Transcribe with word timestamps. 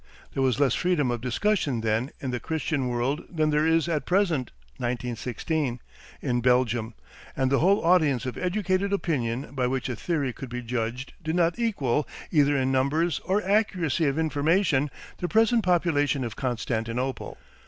There 0.33 0.41
was 0.41 0.59
less 0.59 0.73
freedom 0.73 1.11
of 1.11 1.21
discussion 1.21 1.81
then 1.81 2.09
in 2.19 2.31
the 2.31 2.39
Christian 2.39 2.87
world 2.87 3.23
than 3.29 3.51
there 3.51 3.67
is 3.67 3.87
at 3.87 4.07
present 4.07 4.49
(1916) 4.77 5.79
in 6.23 6.41
Belgium, 6.41 6.95
and 7.37 7.51
the 7.51 7.59
whole 7.59 7.85
audience 7.85 8.25
of 8.25 8.35
educated 8.35 8.91
opinion 8.93 9.49
by 9.53 9.67
which 9.67 9.89
a 9.89 9.95
theory 9.95 10.33
could 10.33 10.49
be 10.49 10.63
judged 10.63 11.13
did 11.23 11.35
not 11.35 11.59
equal, 11.59 12.07
either 12.31 12.57
in 12.57 12.71
numbers 12.71 13.19
or 13.25 13.43
accuracy 13.47 14.05
of 14.05 14.17
information, 14.17 14.89
the 15.19 15.27
present 15.27 15.63
population 15.63 16.23
of 16.23 16.35
Constantinople. 16.35 17.37